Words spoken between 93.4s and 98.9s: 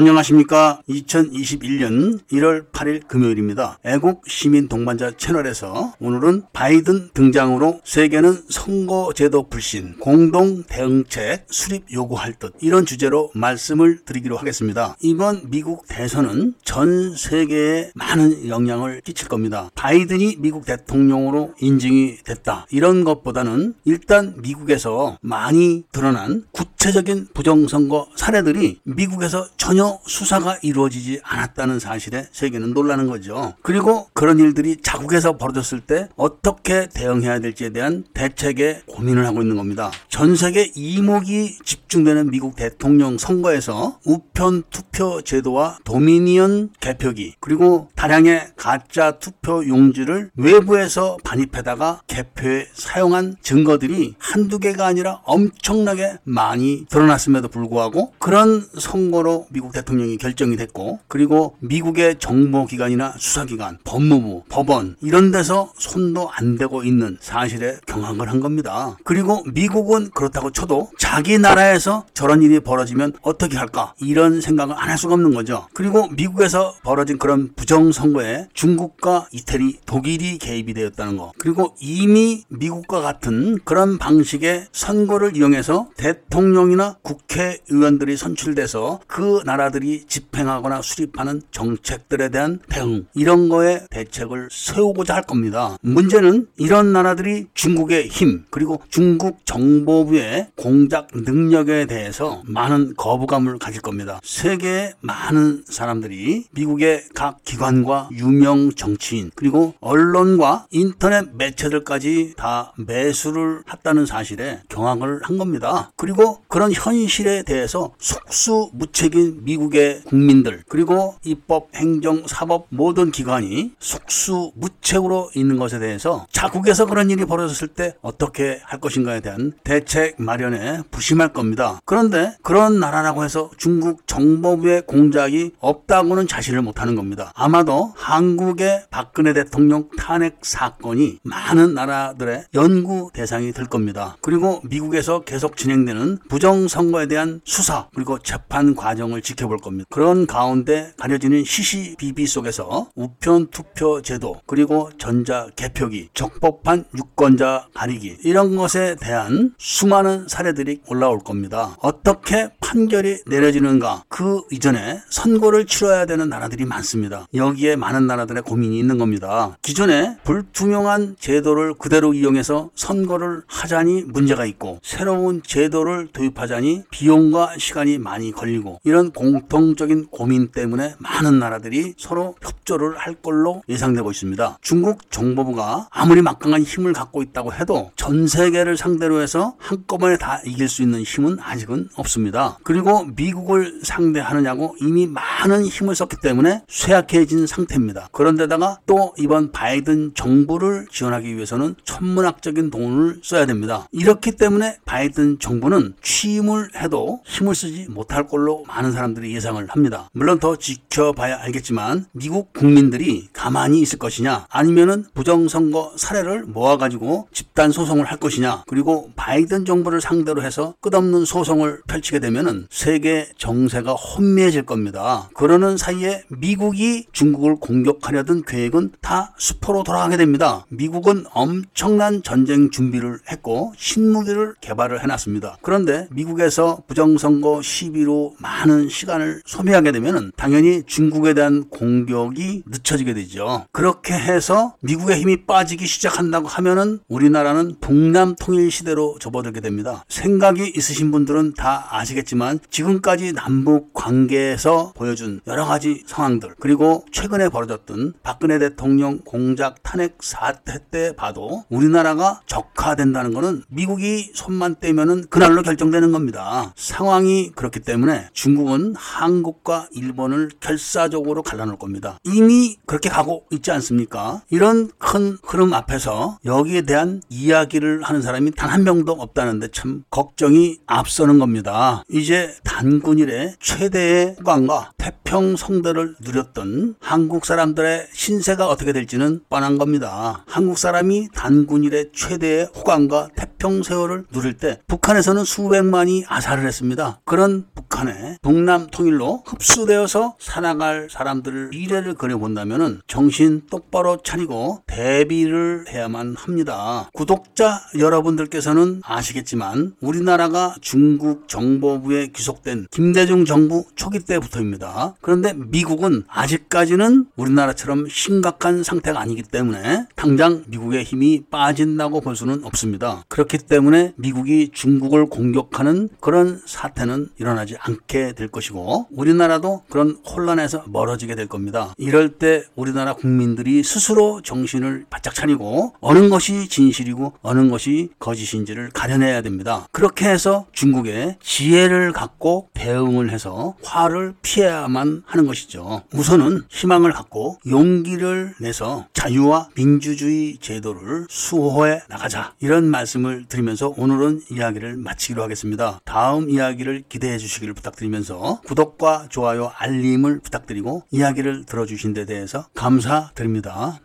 거에 대책을 세우고자 할 겁니다. 문제는 이런 나라들이 중국의 힘 그리고